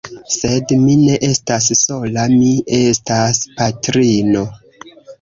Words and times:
Sed 0.35 0.71
mi 0.85 0.95
ne 1.01 1.19
estas 1.27 1.69
sola, 1.83 2.25
mi 2.33 2.51
estas 2.81 3.45
patrino! 3.63 4.47